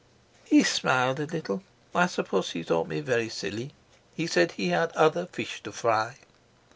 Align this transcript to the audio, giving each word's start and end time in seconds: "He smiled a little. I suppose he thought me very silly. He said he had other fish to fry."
"He 0.45 0.63
smiled 0.63 1.19
a 1.19 1.27
little. 1.27 1.61
I 1.93 2.07
suppose 2.07 2.49
he 2.53 2.63
thought 2.63 2.87
me 2.87 3.01
very 3.01 3.29
silly. 3.29 3.71
He 4.15 4.25
said 4.25 4.53
he 4.53 4.69
had 4.69 4.91
other 4.93 5.27
fish 5.27 5.61
to 5.61 5.71
fry." 5.71 6.15